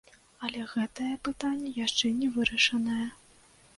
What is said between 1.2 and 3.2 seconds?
пытанне яшчэ не вырашанае.